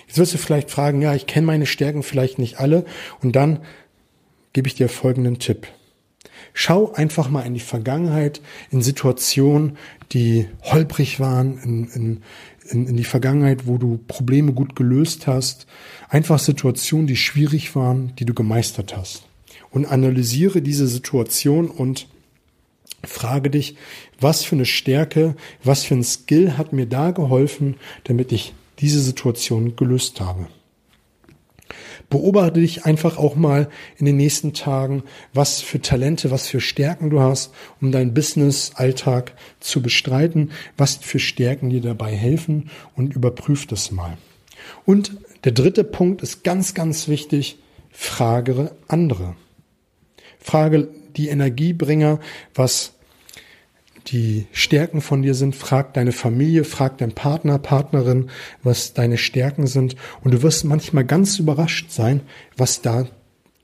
Jetzt 0.08 0.18
wirst 0.18 0.34
du 0.34 0.38
vielleicht 0.38 0.72
fragen, 0.72 1.02
ja, 1.02 1.14
ich 1.14 1.28
kenne 1.28 1.46
meine 1.46 1.66
Stärken 1.66 2.04
vielleicht 2.04 2.40
nicht 2.40 2.60
alle 2.60 2.86
und 3.22 3.36
dann 3.36 3.60
gebe 4.54 4.68
ich 4.68 4.76
dir 4.76 4.90
folgenden 4.90 5.40
Tipp. 5.40 5.68
Schau 6.54 6.92
einfach 6.94 7.30
mal 7.30 7.44
in 7.44 7.54
die 7.54 7.60
Vergangenheit, 7.60 8.42
in 8.72 8.82
Situationen, 8.82 9.78
die 10.12 10.48
holprig 10.64 11.20
waren, 11.20 11.58
in, 11.64 11.88
in, 11.90 12.24
in, 12.70 12.88
in 12.88 12.98
die 12.98 13.04
Vergangenheit, 13.04 13.68
wo 13.68 13.78
du 13.78 14.00
Probleme 14.08 14.54
gut 14.54 14.76
gelöst 14.76 15.28
hast, 15.28 15.68
einfach 16.10 16.40
Situationen, 16.40 17.08
die 17.08 17.16
schwierig 17.16 17.76
waren, 17.76 18.16
die 18.18 18.26
du 18.26 18.34
gemeistert 18.34 18.96
hast. 18.96 19.24
Und 19.72 19.86
analysiere 19.86 20.62
diese 20.62 20.88
Situation 20.88 21.70
und 21.70 22.08
Frage 23.04 23.50
dich, 23.50 23.78
was 24.20 24.44
für 24.44 24.56
eine 24.56 24.66
Stärke, 24.66 25.36
was 25.64 25.84
für 25.84 25.96
ein 25.96 26.04
Skill 26.04 26.58
hat 26.58 26.74
mir 26.74 26.86
da 26.86 27.12
geholfen, 27.12 27.76
damit 28.04 28.32
ich 28.32 28.54
diese 28.80 29.00
Situation 29.00 29.76
gelöst 29.76 30.20
habe. 30.20 30.48
Beobachte 32.10 32.60
dich 32.60 32.86
einfach 32.86 33.18
auch 33.18 33.36
mal 33.36 33.70
in 33.98 34.06
den 34.06 34.18
nächsten 34.18 34.54
Tagen, 34.54 35.04
was 35.34 35.62
für 35.62 35.80
Talente, 35.80 36.32
was 36.32 36.48
für 36.48 36.60
Stärken 36.60 37.10
du 37.10 37.20
hast, 37.20 37.54
um 37.82 37.92
deinen 37.92 38.14
Business-Alltag 38.14 39.34
zu 39.60 39.82
bestreiten, 39.82 40.52
was 40.76 40.96
für 40.96 41.20
Stärken 41.20 41.70
dir 41.70 41.82
dabei 41.82 42.16
helfen 42.16 42.72
und 42.96 43.16
überprüf 43.16 43.68
das 43.68 43.92
mal. 43.92 44.18
Und 44.86 45.12
der 45.44 45.52
dritte 45.52 45.84
Punkt 45.84 46.22
ist 46.22 46.44
ganz, 46.44 46.74
ganz 46.74 47.08
wichtig. 47.08 47.60
Frage 47.92 48.72
andere. 48.88 49.36
Frage 50.40 50.90
die 51.16 51.30
Energiebringer, 51.30 52.20
was 52.56 52.94
die 54.08 54.48
Stärken 54.52 55.02
von 55.02 55.22
dir 55.22 55.34
sind. 55.34 55.56
Frag 55.56 55.94
deine 55.94 56.12
Familie, 56.12 56.64
frag 56.64 56.98
deinen 56.98 57.14
Partner, 57.14 57.60
Partnerin, 57.60 58.30
was 58.64 58.94
deine 58.94 59.18
Stärken 59.18 59.68
sind. 59.68 59.96
Und 60.24 60.34
du 60.34 60.42
wirst 60.42 60.66
manchmal 60.66 61.06
ganz 61.06 61.40
überrascht 61.40 61.92
sein, 61.92 62.22
was 62.58 62.82
da 62.82 63.08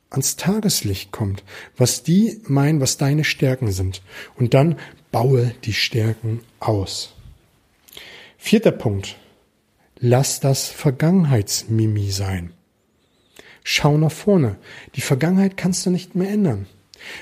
ans 0.10 0.36
Tageslicht 0.36 1.12
kommt, 1.12 1.44
was 1.78 2.04
die 2.04 2.42
meinen, 2.48 2.80
was 2.80 2.98
deine 2.98 3.24
Stärken 3.24 3.72
sind. 3.72 4.02
Und 4.36 4.54
dann 4.54 4.78
baue 5.12 5.54
die 5.64 5.74
Stärken 5.74 6.42
aus. 6.60 7.14
Vierter 8.38 8.72
Punkt. 8.72 9.18
Lass 10.00 10.40
das 10.40 10.68
Vergangenheitsmimi 10.68 12.12
sein. 12.12 12.52
Schau 13.64 13.98
nach 13.98 14.12
vorne. 14.12 14.58
Die 14.96 15.02
Vergangenheit 15.02 15.58
kannst 15.58 15.86
du 15.86 15.90
nicht 15.90 16.16
mehr 16.16 16.30
ändern. 16.30 16.68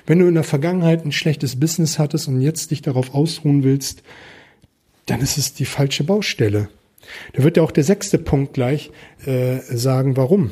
Wenn 0.06 0.20
du 0.20 0.28
in 0.28 0.36
der 0.36 0.44
Vergangenheit 0.44 1.06
ein 1.06 1.12
schlechtes 1.12 1.60
Business 1.60 2.00
hattest 2.00 2.28
und 2.28 2.42
jetzt 2.42 2.72
dich 2.72 2.82
darauf 2.82 3.14
ausruhen 3.14 3.64
willst, 3.64 4.04
dann 5.06 5.22
ist 5.22 5.38
es 5.38 5.54
die 5.54 5.66
falsche 5.66 6.04
Baustelle. 6.04 6.70
Da 7.34 7.44
wird 7.44 7.58
ja 7.58 7.64
auch 7.64 7.72
der 7.72 7.84
sechste 7.84 8.18
Punkt 8.18 8.54
gleich 8.54 8.92
äh, 9.26 9.60
sagen, 9.60 10.16
warum. 10.16 10.52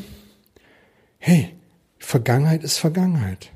Hey, 1.18 1.50
Vergangenheit 1.98 2.64
ist 2.64 2.78
Vergangenheit. 2.78 3.52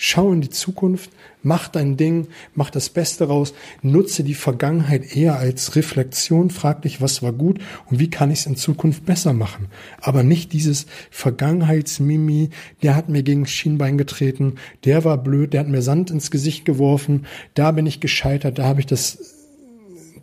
Schau 0.00 0.32
in 0.32 0.40
die 0.40 0.48
Zukunft, 0.48 1.10
mach 1.42 1.66
dein 1.66 1.96
Ding, 1.96 2.28
mach 2.54 2.70
das 2.70 2.88
Beste 2.88 3.24
raus, 3.24 3.52
nutze 3.82 4.22
die 4.22 4.34
Vergangenheit 4.34 5.16
eher 5.16 5.40
als 5.40 5.74
Reflexion, 5.74 6.50
frag 6.50 6.82
dich, 6.82 7.02
was 7.02 7.20
war 7.20 7.32
gut 7.32 7.58
und 7.90 7.98
wie 7.98 8.08
kann 8.08 8.30
ich 8.30 8.38
es 8.38 8.46
in 8.46 8.54
Zukunft 8.54 9.04
besser 9.04 9.32
machen. 9.32 9.66
Aber 10.00 10.22
nicht 10.22 10.52
dieses 10.52 10.86
Vergangenheitsmimi, 11.10 12.50
der 12.80 12.94
hat 12.94 13.08
mir 13.08 13.24
gegen 13.24 13.44
Schienbein 13.44 13.98
getreten, 13.98 14.54
der 14.84 15.02
war 15.02 15.18
blöd, 15.18 15.52
der 15.52 15.62
hat 15.62 15.68
mir 15.68 15.82
Sand 15.82 16.12
ins 16.12 16.30
Gesicht 16.30 16.64
geworfen, 16.64 17.26
da 17.54 17.72
bin 17.72 17.84
ich 17.84 17.98
gescheitert, 17.98 18.60
da 18.60 18.66
habe 18.66 18.78
ich 18.78 18.86
das, 18.86 19.18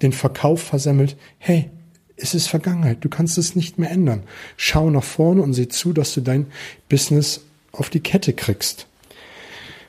den 0.02 0.14
Verkauf 0.14 0.62
versemmelt. 0.62 1.18
Hey, 1.38 1.70
es 2.16 2.34
ist 2.34 2.48
Vergangenheit, 2.48 3.00
du 3.02 3.10
kannst 3.10 3.38
es 3.38 3.58
nicht 3.58 3.78
mehr 3.78 3.92
ändern. 3.92 4.24
Schau 4.56 4.90
nach 4.90 5.04
vorne 5.04 5.42
und 5.42 5.54
sieh 5.54 5.68
zu, 5.68 5.92
dass 5.92 6.14
du 6.14 6.22
dein 6.22 6.46
Business 6.88 7.42
auf 7.74 7.90
die 7.90 8.00
Kette 8.00 8.32
kriegst. 8.32 8.88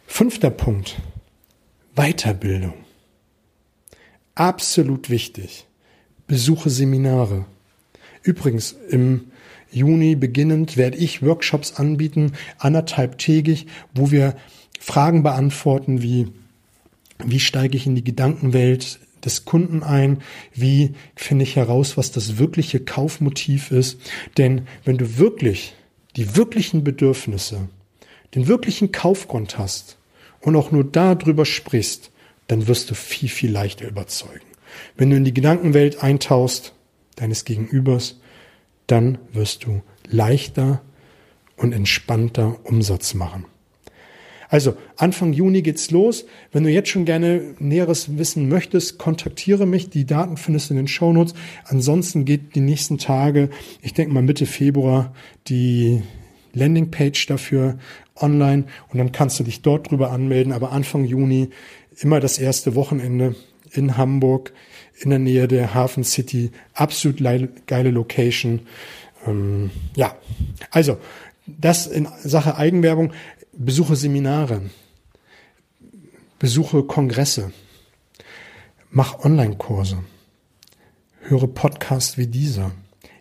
Fünfter 0.07 0.51
Punkt. 0.51 0.97
Weiterbildung. 1.95 2.75
Absolut 4.35 5.11
wichtig. 5.11 5.67
Besuche 6.27 6.71
Seminare. 6.71 7.45
Übrigens, 8.23 8.77
im 8.89 9.33
Juni 9.71 10.15
beginnend 10.15 10.77
werde 10.77 10.97
ich 10.97 11.23
Workshops 11.23 11.75
anbieten, 11.75 12.33
anderthalb 12.59 13.19
tägig, 13.19 13.67
wo 13.95 14.11
wir 14.11 14.37
Fragen 14.81 15.23
beantworten 15.23 16.03
wie, 16.03 16.29
wie 17.25 17.41
steige 17.41 17.77
ich 17.77 17.87
in 17.87 17.95
die 17.95 18.05
Gedankenwelt 18.05 19.01
des 19.25 19.45
Kunden 19.45 19.83
ein? 19.83 20.23
Wie 20.55 20.95
finde 21.15 21.43
ich 21.43 21.57
heraus, 21.57 21.97
was 21.97 22.13
das 22.13 22.39
wirkliche 22.39 22.81
Kaufmotiv 22.81 23.71
ist? 23.71 23.99
Denn 24.39 24.67
wenn 24.85 24.97
du 24.97 25.19
wirklich 25.19 25.75
die 26.17 26.37
wirklichen 26.37 26.85
Bedürfnisse 26.85 27.69
den 28.37 28.47
wirklichen 28.47 28.93
Kaufgrund 28.93 29.59
hast 29.59 29.97
und 30.41 30.55
auch 30.55 30.71
nur 30.71 30.85
darüber 30.85 31.45
sprichst, 31.45 32.13
dann 32.47 32.69
wirst 32.69 32.91
du 32.91 32.95
viel, 32.95 33.31
viel 33.31 33.51
leichter 33.51 33.89
überzeugen. 33.89 34.45
Wenn 34.97 35.11
du 35.11 35.17
in 35.17 35.25
die 35.25 35.35
Gedankenwelt 35.35 36.03
eintauchst 36.03 36.75
deines 37.17 37.45
Gegenübers, 37.45 38.21
dann 38.87 39.19
wirst 39.33 39.65
du 39.65 39.83
leichter 40.07 40.83
und 41.57 41.73
entspannter 41.73 42.59
Umsatz 42.65 43.15
machen. 43.15 43.47
Also 44.49 44.77
Anfang 44.97 45.33
Juni 45.33 45.63
geht's 45.63 45.91
los. 45.91 46.27
Wenn 46.53 46.63
du 46.63 46.71
jetzt 46.71 46.91
schon 46.91 47.07
gerne 47.07 47.55
Näheres 47.59 48.19
wissen 48.19 48.49
möchtest, 48.49 48.99
kontaktiere 48.99 49.67
mich. 49.67 49.91
Die 49.91 50.05
Daten 50.05 50.37
findest 50.37 50.69
du 50.69 50.75
in 50.75 50.79
den 50.79 50.89
Shownotes. 50.89 51.35
Ansonsten 51.65 52.25
geht 52.27 52.55
die 52.55 52.61
nächsten 52.61 52.99
Tage, 52.99 53.49
ich 53.83 53.95
denke 53.95 54.15
mal 54.15 54.23
Mitte 54.23 54.47
Februar, 54.47 55.15
die 55.49 56.03
Landingpage 56.57 57.27
dafür 57.27 57.79
online 58.17 58.65
und 58.89 58.99
dann 58.99 59.13
kannst 59.13 59.39
du 59.39 59.45
dich 59.45 59.63
dort 59.63 59.91
drüber 59.91 60.11
anmelden. 60.11 60.53
Aber 60.53 60.73
Anfang 60.73 61.05
Juni 61.05 61.51
immer 62.01 62.19
das 62.19 62.39
erste 62.39 62.75
Wochenende 62.75 63.37
in 63.71 63.97
Hamburg 63.97 64.53
in 64.99 65.11
der 65.11 65.19
Nähe 65.19 65.47
der 65.47 65.75
Hafen 65.75 66.05
City. 66.05 66.51
Absolut 66.75 67.19
geile 67.67 67.91
Location. 67.91 68.61
Ähm, 69.27 69.71
ja, 69.95 70.17
also 70.71 70.99
das 71.47 71.87
in 71.87 72.09
Sache 72.23 72.57
Eigenwerbung. 72.57 73.13
Besuche 73.59 73.97
Seminare, 73.97 74.63
besuche 76.39 76.83
Kongresse, 76.83 77.53
mach 78.91 79.25
Online-Kurse, 79.25 80.05
höre 81.23 81.47
Podcasts 81.47 82.19
wie 82.19 82.27
dieser 82.27 82.73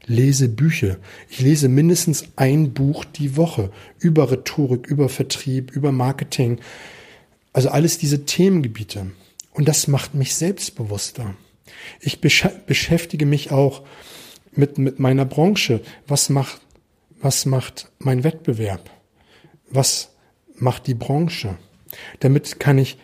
lese 0.08 0.50
Bücher. 0.50 0.98
Ich 1.30 1.42
lese 1.42 1.68
mindestens 1.68 2.26
ein 2.36 2.74
Buch 2.74 3.06
die 3.06 3.38
Woche 3.38 3.72
über 4.00 4.32
Rhetorik, 4.32 4.88
über 4.88 5.10
Vertrieb, 5.10 5.72
über 5.72 5.92
Marketing. 5.92 6.60
Also 7.54 7.70
alles 7.70 7.98
diese 7.98 8.26
Themengebiete. 8.26 9.12
Und 9.54 9.68
das 9.68 9.88
macht 9.88 10.14
mich 10.14 10.36
selbstbewusster. 10.36 11.36
Ich 12.00 12.22
besch 12.22 12.48
beschäftige 12.68 13.26
mich 13.26 13.52
auch 13.52 13.84
mit, 14.52 14.78
mit 14.78 15.00
meiner 15.00 15.26
Branche. 15.26 15.82
Was 16.08 16.30
macht, 16.30 16.62
was 17.22 17.46
macht 17.46 17.92
mein 18.00 18.24
Wettbewerb? 18.24 18.90
Was 19.70 20.12
macht 20.56 20.88
die 20.88 20.94
Branche? 20.94 21.58
Damit 22.20 22.60
kann 22.60 22.78
ich 22.78 22.98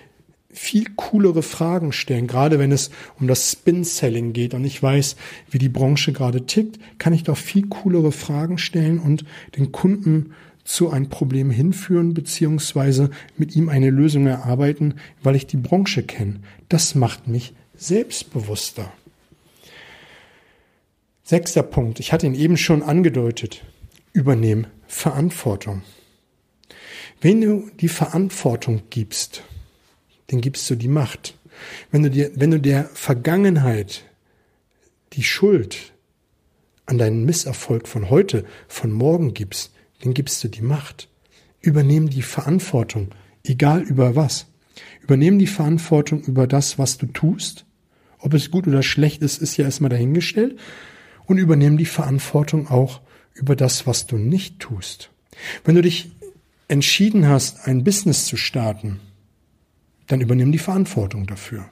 viel 0.54 0.86
coolere 0.96 1.44
Fragen 1.44 1.92
stellen. 1.92 2.28
Gerade 2.28 2.60
wenn 2.60 2.72
es 2.72 2.92
um 3.20 3.28
das 3.28 3.52
Spin-Selling 3.52 4.34
geht 4.34 4.54
und 4.54 4.66
ich 4.66 4.82
weiß, 4.82 5.16
wie 5.50 5.58
die 5.58 5.70
Branche 5.70 6.14
gerade 6.14 6.46
tickt, 6.46 6.80
kann 6.98 7.14
ich 7.14 7.24
doch 7.24 7.38
viel 7.38 7.68
coolere 7.68 8.12
Fragen 8.12 8.58
stellen 8.58 9.00
und 9.00 9.26
den 9.58 9.72
Kunden 9.72 10.34
zu 10.64 10.90
einem 10.90 11.10
Problem 11.10 11.50
hinführen, 11.50 12.14
beziehungsweise 12.14 13.10
mit 13.38 13.56
ihm 13.56 13.70
eine 13.70 13.90
Lösung 13.90 14.28
erarbeiten, 14.28 14.96
weil 15.24 15.36
ich 15.36 15.48
die 15.48 15.58
Branche 15.58 16.04
kenne. 16.04 16.42
Das 16.70 16.96
macht 16.96 17.28
mich 17.28 17.54
selbstbewusster. 17.76 18.92
Sechster 21.24 21.64
Punkt. 21.64 22.00
Ich 22.00 22.14
hatte 22.14 22.28
ihn 22.28 22.36
eben 22.36 22.58
schon 22.58 22.84
angedeutet. 22.84 23.64
Übernehmen 24.14 24.68
Verantwortung. 24.88 25.82
Wenn 27.22 27.42
du 27.42 27.70
die 27.80 27.88
Verantwortung 27.88 28.82
gibst, 28.90 29.44
den 30.32 30.42
gibst 30.42 30.70
du 30.70 30.76
die 30.76 30.88
Macht. 30.88 31.38
Wenn 31.92 32.04
du 32.04 32.10
dir, 32.10 32.32
wenn 32.36 32.52
du 32.52 32.60
der 32.60 32.86
Vergangenheit 32.94 34.04
die 35.14 35.24
Schuld 35.24 35.94
an 36.86 36.98
deinen 36.98 37.26
Misserfolg 37.26 37.88
von 37.88 38.10
heute, 38.10 38.46
von 38.68 38.92
morgen 38.92 39.34
gibst, 39.34 39.72
dann 40.02 40.14
gibst 40.14 40.44
du 40.44 40.48
die 40.48 40.62
Macht. 40.62 41.10
Übernehmen 41.60 42.10
die 42.10 42.24
Verantwortung, 42.24 43.10
egal 43.44 43.82
über 43.82 44.16
was. 44.16 44.48
Übernehmen 45.02 45.38
die 45.38 45.48
Verantwortung 45.48 46.24
über 46.24 46.48
das, 46.48 46.80
was 46.80 46.98
du 46.98 47.06
tust. 47.08 47.66
Ob 48.20 48.34
es 48.34 48.52
gut 48.52 48.68
oder 48.68 48.84
schlecht 48.84 49.22
ist, 49.22 49.42
ist 49.42 49.58
ja 49.58 49.66
erstmal 49.66 49.90
dahingestellt. 49.90 50.58
Und 51.26 51.38
übernehmen 51.38 51.78
die 51.78 51.86
Verantwortung 51.86 52.68
auch 52.68 53.02
über 53.34 53.56
das, 53.56 53.88
was 53.88 54.08
du 54.08 54.18
nicht 54.18 54.60
tust. 54.60 55.12
Wenn 55.64 55.76
du 55.76 55.82
dich 55.82 56.12
entschieden 56.68 57.28
hast, 57.28 57.68
ein 57.68 57.84
Business 57.84 58.26
zu 58.26 58.38
starten, 58.38 59.00
dann 60.12 60.22
übernimm 60.22 60.52
die 60.52 60.58
Verantwortung 60.58 61.26
dafür. 61.28 61.70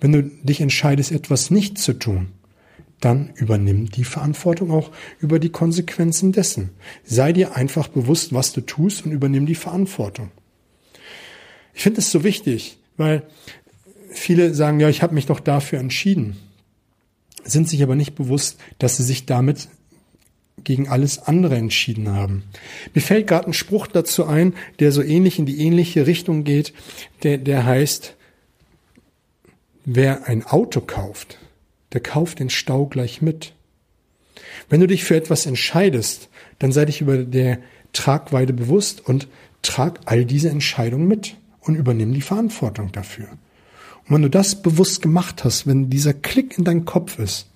Wenn 0.00 0.12
du 0.12 0.22
dich 0.22 0.60
entscheidest, 0.60 1.12
etwas 1.12 1.50
nicht 1.50 1.78
zu 1.78 1.94
tun, 1.94 2.28
dann 3.00 3.32
übernimm 3.34 3.90
die 3.90 4.04
Verantwortung 4.04 4.70
auch 4.70 4.90
über 5.18 5.38
die 5.38 5.50
Konsequenzen 5.50 6.32
dessen. 6.32 6.70
Sei 7.04 7.32
dir 7.32 7.56
einfach 7.56 7.88
bewusst, 7.88 8.32
was 8.32 8.52
du 8.52 8.60
tust 8.60 9.04
und 9.04 9.12
übernimm 9.12 9.44
die 9.44 9.56
Verantwortung. 9.56 10.30
Ich 11.74 11.82
finde 11.82 12.00
es 12.00 12.10
so 12.10 12.22
wichtig, 12.22 12.78
weil 12.96 13.24
viele 14.10 14.54
sagen, 14.54 14.78
ja, 14.78 14.88
ich 14.88 15.02
habe 15.02 15.14
mich 15.14 15.26
doch 15.26 15.40
dafür 15.40 15.80
entschieden, 15.80 16.36
sind 17.44 17.68
sich 17.68 17.82
aber 17.82 17.96
nicht 17.96 18.14
bewusst, 18.14 18.60
dass 18.78 18.98
sie 18.98 19.02
sich 19.02 19.26
damit 19.26 19.68
gegen 20.64 20.88
alles 20.88 21.18
andere 21.18 21.56
entschieden 21.56 22.10
haben. 22.10 22.44
Mir 22.94 23.00
fällt 23.00 23.26
gerade 23.26 23.46
ein 23.46 23.52
Spruch 23.52 23.86
dazu 23.86 24.24
ein, 24.26 24.54
der 24.78 24.92
so 24.92 25.02
ähnlich 25.02 25.38
in 25.38 25.46
die 25.46 25.60
ähnliche 25.60 26.06
Richtung 26.06 26.44
geht, 26.44 26.72
der, 27.22 27.38
der 27.38 27.64
heißt, 27.64 28.16
wer 29.84 30.28
ein 30.28 30.44
Auto 30.44 30.80
kauft, 30.80 31.38
der 31.92 32.00
kauft 32.00 32.38
den 32.38 32.50
Stau 32.50 32.86
gleich 32.86 33.22
mit. 33.22 33.54
Wenn 34.68 34.80
du 34.80 34.86
dich 34.86 35.04
für 35.04 35.16
etwas 35.16 35.46
entscheidest, 35.46 36.28
dann 36.58 36.72
sei 36.72 36.84
dich 36.84 37.00
über 37.00 37.18
der 37.18 37.58
Tragweite 37.92 38.52
bewusst 38.52 39.06
und 39.06 39.28
trag 39.62 40.00
all 40.06 40.24
diese 40.24 40.50
Entscheidungen 40.50 41.06
mit 41.06 41.36
und 41.60 41.74
übernimm 41.74 42.14
die 42.14 42.22
Verantwortung 42.22 42.92
dafür. 42.92 43.28
Und 44.06 44.14
wenn 44.16 44.22
du 44.22 44.30
das 44.30 44.62
bewusst 44.62 45.02
gemacht 45.02 45.44
hast, 45.44 45.66
wenn 45.66 45.90
dieser 45.90 46.14
Klick 46.14 46.58
in 46.58 46.64
deinem 46.64 46.84
Kopf 46.84 47.18
ist, 47.18 47.48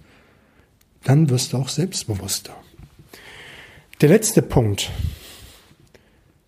dann 1.05 1.31
wirst 1.31 1.53
du 1.53 1.59
auch 1.59 1.69
selbstbewusster. 1.69 2.57
Der 4.03 4.11
letzte 4.11 4.43
Punkt. 4.43 4.91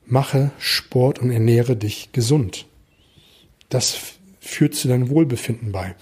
Mache 0.04 0.50
Sport 0.58 1.18
und 1.18 1.30
ernähre 1.30 1.76
dich 1.76 2.12
gesund. 2.12 2.66
Das 3.70 3.96
führt 4.38 4.74
zu 4.74 4.86
deinem 4.86 5.08
Wohlbefinden 5.08 5.72
bei. 5.72 5.94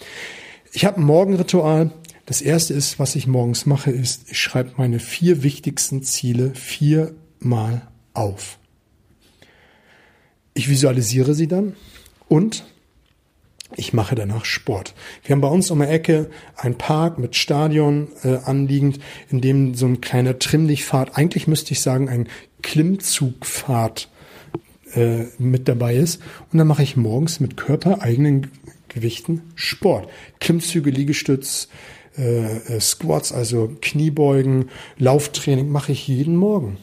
Ich 0.73 0.85
habe 0.85 0.97
ein 1.01 1.05
Morgenritual. 1.05 1.93
Das 2.25 2.43
erste 2.43 2.75
ist, 2.75 2.99
was 2.99 3.15
ich 3.15 3.29
morgens 3.29 3.65
mache, 3.65 3.93
ist, 3.93 4.29
ich 4.29 4.41
schreibe 4.41 4.73
meine 4.77 4.99
vier 4.99 5.45
wichtigsten 5.45 6.03
Ziele 6.03 6.53
viermal 6.57 7.87
auf. 8.13 8.59
Ich 10.53 10.69
visualisiere 10.69 11.35
sie 11.35 11.47
dann 11.47 11.77
und 12.27 12.65
ich 13.75 13.93
mache 13.93 14.15
danach 14.15 14.45
Sport. 14.45 14.95
Wir 15.25 15.35
haben 15.35 15.41
bei 15.41 15.49
uns 15.49 15.71
um 15.71 15.81
die 15.81 15.87
Ecke 15.87 16.31
ein 16.57 16.79
Park 16.79 17.19
mit 17.19 17.35
Stadion 17.35 18.09
äh, 18.23 18.37
anliegend, 18.45 19.01
in 19.29 19.41
dem 19.41 19.75
so 19.75 19.87
ein 19.87 20.01
kleiner 20.01 20.39
Trimmlichtpfad, 20.39 21.17
eigentlich 21.17 21.49
müsste 21.49 21.73
ich 21.73 21.81
sagen 21.81 22.09
ein 22.09 22.29
Klimmzugpfad 22.63 24.09
äh, 24.95 25.25
mit 25.39 25.69
dabei 25.69 25.97
ist. 25.97 26.23
Und 26.53 26.59
dann 26.59 26.69
mache 26.69 26.83
ich 26.83 26.97
morgens 26.97 27.41
mit 27.41 27.57
körpereigenen 27.57 28.51
Gewichten 28.89 29.43
Sport. 29.55 30.09
Klimmzüge, 30.41 30.91
Liegestütz, 30.91 31.69
äh, 32.17 32.57
äh, 32.57 32.81
Squats, 32.81 33.33
also 33.33 33.77
Kniebeugen, 33.81 34.71
Lauftraining 34.97 35.69
mache 35.69 35.93
ich 35.93 36.09
jeden 36.09 36.37
Morgen. 36.37 36.79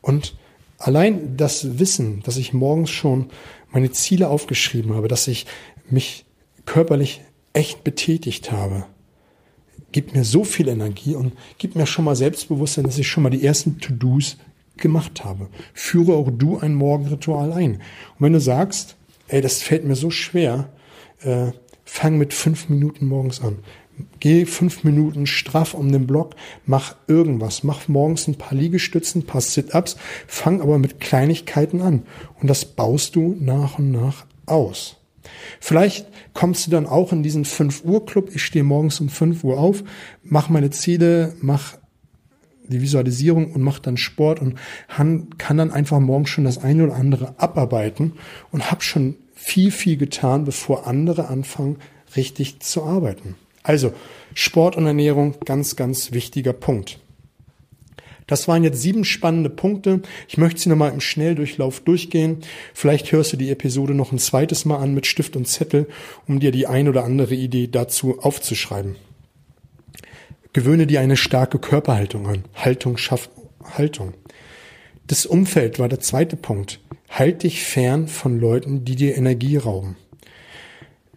Und 0.00 0.36
allein 0.78 1.36
das 1.36 1.78
Wissen, 1.78 2.22
dass 2.24 2.36
ich 2.36 2.52
morgens 2.52 2.90
schon 2.90 3.30
meine 3.70 3.90
Ziele 3.92 4.28
aufgeschrieben 4.28 4.94
habe, 4.94 5.08
dass 5.08 5.28
ich 5.28 5.46
mich 5.92 6.24
körperlich 6.64 7.22
echt 7.52 7.84
betätigt 7.84 8.52
habe, 8.52 8.86
gibt 9.92 10.14
mir 10.14 10.24
so 10.24 10.44
viel 10.44 10.68
Energie 10.68 11.14
und 11.14 11.32
gibt 11.58 11.76
mir 11.76 11.86
schon 11.86 12.04
mal 12.04 12.16
Selbstbewusstsein, 12.16 12.84
dass 12.84 12.98
ich 12.98 13.08
schon 13.08 13.22
mal 13.22 13.30
die 13.30 13.44
ersten 13.44 13.78
To-Dos 13.80 14.36
gemacht 14.76 15.24
habe. 15.24 15.48
Führe 15.74 16.14
auch 16.14 16.30
du 16.30 16.58
ein 16.58 16.74
Morgenritual 16.74 17.52
ein. 17.52 17.72
Und 17.72 17.80
wenn 18.20 18.32
du 18.32 18.40
sagst, 18.40 18.96
ey, 19.28 19.40
das 19.40 19.62
fällt 19.62 19.84
mir 19.84 19.96
so 19.96 20.10
schwer, 20.10 20.68
äh, 21.22 21.52
fang 21.84 22.18
mit 22.18 22.34
fünf 22.34 22.68
Minuten 22.68 23.06
morgens 23.06 23.40
an. 23.40 23.58
Geh 24.20 24.44
fünf 24.44 24.84
Minuten 24.84 25.26
straff 25.26 25.74
um 25.74 25.90
den 25.90 26.06
Block, 26.06 26.36
mach 26.66 26.94
irgendwas, 27.08 27.64
mach 27.64 27.88
morgens 27.88 28.28
ein 28.28 28.36
paar 28.36 28.56
Liegestützen, 28.56 29.22
ein 29.22 29.26
paar 29.26 29.40
Sit-ups, 29.40 29.96
fang 30.28 30.60
aber 30.60 30.78
mit 30.78 31.00
Kleinigkeiten 31.00 31.82
an 31.82 32.04
und 32.40 32.48
das 32.48 32.64
baust 32.64 33.16
du 33.16 33.36
nach 33.40 33.78
und 33.80 33.90
nach 33.90 34.26
aus. 34.46 34.97
Vielleicht 35.60 36.06
kommst 36.34 36.66
du 36.66 36.70
dann 36.70 36.86
auch 36.86 37.12
in 37.12 37.22
diesen 37.22 37.44
5 37.44 37.84
Uhr 37.84 38.06
Club. 38.06 38.30
Ich 38.34 38.44
stehe 38.44 38.64
morgens 38.64 39.00
um 39.00 39.08
5 39.08 39.44
Uhr 39.44 39.58
auf, 39.58 39.82
mach 40.22 40.48
meine 40.48 40.70
Ziele, 40.70 41.34
mach 41.40 41.76
die 42.68 42.82
Visualisierung 42.82 43.52
und 43.52 43.62
mach 43.62 43.78
dann 43.78 43.96
Sport 43.96 44.40
und 44.40 44.56
kann 44.88 45.56
dann 45.56 45.70
einfach 45.70 46.00
morgens 46.00 46.28
schon 46.28 46.44
das 46.44 46.58
eine 46.58 46.84
oder 46.84 46.96
andere 46.96 47.34
abarbeiten 47.38 48.12
und 48.52 48.70
hab 48.70 48.82
schon 48.82 49.16
viel, 49.34 49.70
viel 49.70 49.96
getan, 49.96 50.44
bevor 50.44 50.86
andere 50.86 51.28
anfangen, 51.28 51.78
richtig 52.16 52.60
zu 52.60 52.82
arbeiten. 52.82 53.36
Also 53.62 53.92
Sport 54.34 54.76
und 54.76 54.86
Ernährung, 54.86 55.34
ganz, 55.44 55.76
ganz 55.76 56.12
wichtiger 56.12 56.52
Punkt. 56.52 57.00
Das 58.28 58.46
waren 58.46 58.62
jetzt 58.62 58.80
sieben 58.80 59.04
spannende 59.04 59.50
Punkte. 59.50 60.02
Ich 60.28 60.38
möchte 60.38 60.60
sie 60.60 60.68
nochmal 60.68 60.92
im 60.92 61.00
Schnelldurchlauf 61.00 61.80
durchgehen. 61.80 62.38
Vielleicht 62.74 63.10
hörst 63.10 63.32
du 63.32 63.36
die 63.36 63.50
Episode 63.50 63.94
noch 63.94 64.12
ein 64.12 64.18
zweites 64.18 64.64
Mal 64.64 64.76
an 64.76 64.94
mit 64.94 65.06
Stift 65.06 65.34
und 65.34 65.48
Zettel, 65.48 65.88
um 66.28 66.38
dir 66.38 66.52
die 66.52 66.68
ein 66.68 66.88
oder 66.88 67.04
andere 67.04 67.34
Idee 67.34 67.66
dazu 67.66 68.20
aufzuschreiben. 68.20 68.96
Gewöhne 70.52 70.86
dir 70.86 71.00
eine 71.00 71.16
starke 71.16 71.58
Körperhaltung 71.58 72.26
an. 72.26 72.44
Haltung 72.54 72.98
schafft 72.98 73.30
Haltung. 73.64 74.12
Das 75.06 75.24
Umfeld 75.24 75.78
war 75.78 75.88
der 75.88 76.00
zweite 76.00 76.36
Punkt. 76.36 76.80
Halt 77.08 77.42
dich 77.44 77.62
fern 77.62 78.08
von 78.08 78.38
Leuten, 78.38 78.84
die 78.84 78.94
dir 78.94 79.16
Energie 79.16 79.56
rauben. 79.56 79.96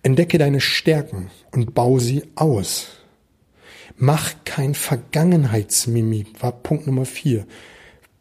Entdecke 0.01 0.37
deine 0.37 0.61
Stärken 0.61 1.29
und 1.51 1.73
bau 1.75 1.99
sie 1.99 2.23
aus. 2.35 3.00
Mach 3.97 4.33
kein 4.45 4.73
Vergangenheitsmimik, 4.73 6.41
war 6.41 6.51
Punkt 6.51 6.87
Nummer 6.87 7.05
vier. 7.05 7.45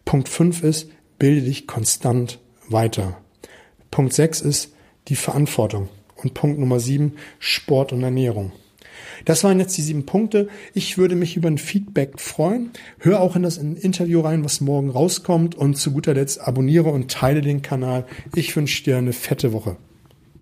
Punkt 0.05 0.29
fünf 0.29 0.63
ist, 0.63 0.91
bilde 1.19 1.43
dich 1.43 1.67
konstant 1.67 2.39
weiter. 2.69 3.19
Punkt 3.91 4.13
sechs 4.13 4.41
ist 4.41 4.73
die 5.09 5.17
Verantwortung. 5.17 5.89
Und 6.17 6.35
Punkt 6.35 6.59
Nummer 6.59 6.81
sieben, 6.81 7.15
Sport 7.39 7.93
und 7.93 8.03
Ernährung. 8.03 8.53
Das 9.25 9.45
waren 9.45 9.59
jetzt 9.59 9.77
die 9.77 9.83
sieben 9.83 10.07
Punkte. 10.07 10.49
Ich 10.75 10.99
würde 10.99 11.15
mich 11.15 11.37
über 11.37 11.49
ein 11.49 11.59
Feedback 11.59 12.21
freuen. 12.21 12.71
Hör 12.99 13.21
auch 13.21 13.37
in 13.37 13.43
das 13.43 13.57
Interview 13.57 14.21
rein, 14.21 14.45
was 14.45 14.61
morgen 14.61 14.91
rauskommt. 14.91 15.55
Und 15.55 15.75
zu 15.77 15.93
guter 15.93 16.15
Letzt 16.15 16.41
abonniere 16.41 16.91
und 16.91 17.11
teile 17.11 17.41
den 17.41 17.63
Kanal. 17.63 18.07
Ich 18.35 18.55
wünsche 18.57 18.85
dir 18.85 18.99
eine 18.99 19.13
fette 19.13 19.53
Woche. 19.53 19.77